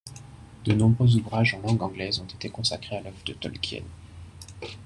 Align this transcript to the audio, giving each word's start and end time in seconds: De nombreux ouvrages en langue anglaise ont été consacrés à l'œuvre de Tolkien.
De 0.65 0.73
nombreux 0.73 1.15
ouvrages 1.17 1.53
en 1.53 1.59
langue 1.61 1.83
anglaise 1.83 2.19
ont 2.19 2.25
été 2.25 2.49
consacrés 2.49 2.97
à 2.97 3.01
l'œuvre 3.01 3.23
de 3.23 3.33
Tolkien. 3.33 3.83